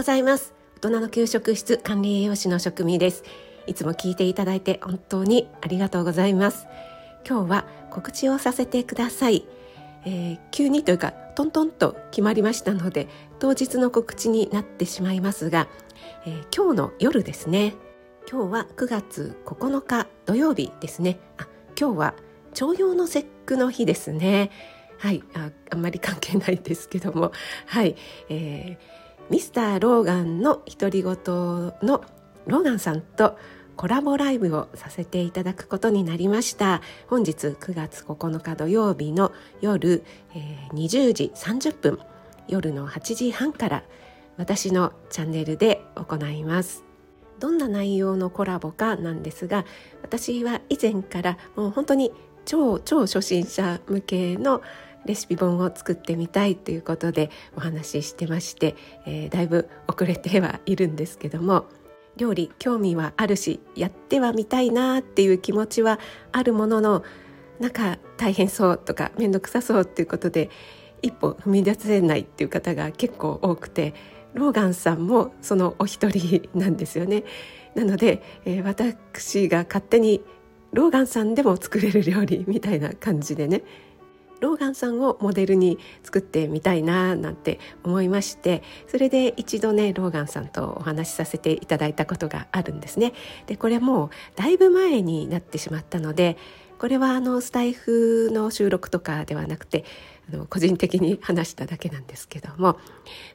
[0.00, 0.54] ございます。
[0.78, 3.22] 大人の給食室管理栄養士の職味です。
[3.66, 6.66] いつも聞いていただいて本当にありがとうございます。
[7.28, 9.44] 今日は告知をさせてください、
[10.06, 13.08] えー、急にというかトントンと決まりましたので
[13.40, 15.68] 当日の告知になってしまいますが、
[16.24, 17.74] えー、今日の夜ですね。
[18.26, 21.18] 今日は9月9日土曜日ですね。
[21.36, 21.46] あ
[21.78, 22.14] 今日は
[22.54, 24.50] 徴用の節句の日ですね。
[24.96, 25.22] はい。
[25.34, 27.32] ああんまり関係ないですけども。
[27.66, 27.96] はい、
[28.30, 32.04] えー、ミスターローガンの独り言の
[32.46, 33.38] ローガンさんと
[33.76, 36.82] コラボライブをさせていただくことになりました。
[37.06, 40.02] 本日9月9日土曜日の夜、
[40.34, 41.98] えー、20時30分
[42.48, 43.84] 夜の8時半から
[44.36, 46.82] 私のチャンネルで行います。
[47.38, 49.64] どんな内容のコラボかなんですが
[50.02, 52.12] 私は以前からもう本当に
[52.44, 54.60] 超超初心者向けの
[55.06, 61.66] レシピ本を作ってみたいということでお話ししてまして、えー、だいぶ遅れてはいるんですけども
[62.16, 65.98] 料理興味はあるしやってはみたいなっていう気持ちは
[66.32, 67.04] あるものの
[67.58, 70.50] なんか大変そうとか面倒くさそうっていうことで
[71.02, 73.94] 一歩踏み出せないっていう方が結構多くて
[74.34, 77.24] ローガンさんもそのお一人なんですよね。
[77.74, 80.22] なので、えー、私が勝手に
[80.72, 83.62] ローガンさんでも作れる料理みたいな感じでね
[84.40, 93.12] ローガンさんをモデルに作ってみたいななんて思いましてそれで一度ねローガンさんとお話しさせていただいたことがあるんですね。
[93.46, 96.36] でこれもうだいぶ前になってしまったので
[96.78, 99.84] これはあのスタイフの収録とかではなくて
[100.32, 102.78] あの個人的に話しただけなんですけども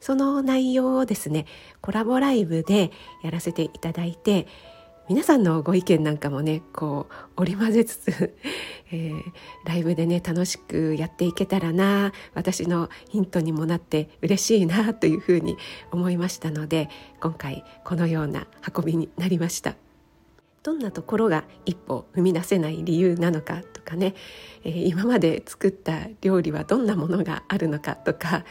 [0.00, 1.44] その内容をですね
[1.82, 2.90] コラボライブで
[3.22, 4.46] やらせていただいて
[5.06, 8.34] 皆さんのご意見なんかもねこう織り交ぜつつ、
[8.90, 9.22] えー、
[9.66, 15.58] ライブでね楽しくやっていけたらな私のヒントにもなって嬉しいなというふうに
[15.92, 16.88] 思いましたので
[17.20, 19.76] 今回このような運びになりました。
[20.62, 24.14] どんなところが一歩踏み出せない理由なのかとかね、
[24.64, 28.46] えー、今まで作った料理はどんなものがあるのかとか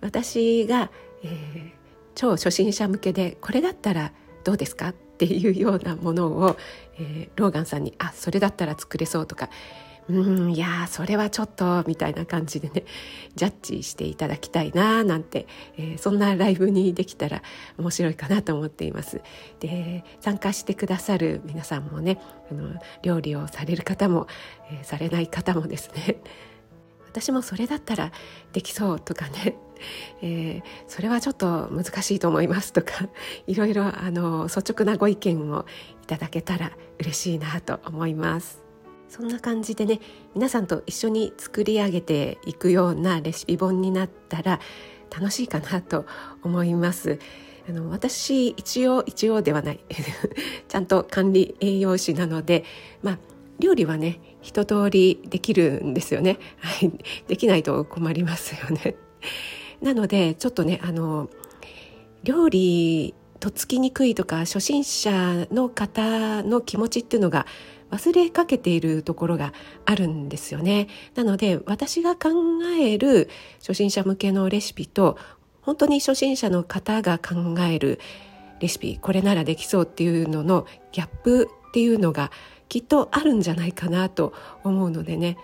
[0.00, 0.90] 私が、
[1.22, 1.70] えー、
[2.14, 4.94] 超初心者向けでこれだったらどうですか
[5.24, 6.56] っていうようなものを、
[6.98, 9.50] えー、ローガンさんに「あそれだったら作れそう」とか
[10.08, 12.84] 「うんいやそれはちょっと」みたいな感じでね
[13.36, 17.42] ジャッジしていただきたいななんて、えー、そんなライブにできたら
[17.76, 19.20] 面白いかなと思っています。
[19.60, 22.18] で参加してくださる皆さんもね
[22.50, 24.26] あの料理をされる方も、
[24.70, 26.16] えー、されない方もですね
[27.10, 28.12] 私もそれだったら
[28.52, 29.56] できそうとかね
[30.22, 33.08] えー、それはちょっと難しいと思いますとか
[33.46, 35.64] いろいろあの率直なご意見を
[36.02, 38.62] いただけたら嬉しいなと思います。
[39.08, 40.00] そんな感じでね
[40.36, 44.60] 皆さんと一緒に作り上げていくようなレシピ本になったら
[45.10, 46.06] 楽しいかなと
[46.42, 47.18] 思います。
[47.68, 49.80] あの私一応一応ではない
[50.68, 52.64] ちゃんと管理栄養士なので
[53.02, 53.18] まあ
[53.60, 56.38] 料理はね一通りできるんですよね。
[56.58, 56.92] はい、
[57.28, 58.96] できないと困りますよね。
[59.80, 61.30] なのでちょっとねあの
[62.24, 67.46] 料理とっつきにくいとか初心者の方の気持ちっていうのが
[67.90, 69.52] 忘れかけているところが
[69.84, 70.88] あるんですよね。
[71.14, 72.30] なので私が考
[72.78, 73.28] える
[73.58, 75.18] 初心者向けのレシピと
[75.62, 77.98] 本当に初心者の方が考える
[78.60, 82.30] レシピこれならできそうっていうののギャップっていうのが
[82.70, 84.32] きっとあるんじゃないかなと
[84.64, 85.36] 思うのでね。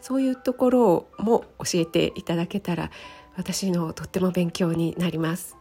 [0.00, 2.90] そういうところも教えていただけたら
[3.36, 5.56] 私のとっても勉強になります。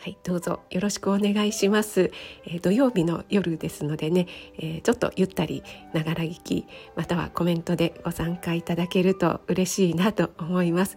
[0.00, 2.12] はい、どうぞよろしくお願いします、
[2.46, 10.96] えー、土曜日の夜ですのでね、えー、ちょっとゆったりながら聞きまたはコメントでご参加いただけると嬉しいなと思います、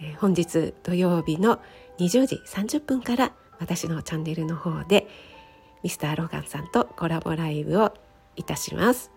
[0.00, 1.60] えー、本日土曜日の
[2.00, 5.06] 20時30分から私のチャンネルの方で
[5.84, 7.94] ミスターローガンさんとコラボライブを
[8.36, 9.10] いたします。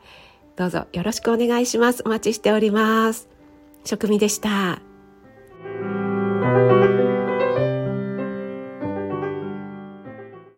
[0.55, 2.03] どうぞよろしくお願いします。
[2.05, 3.27] お待ちしております。
[3.83, 4.94] 職味でした。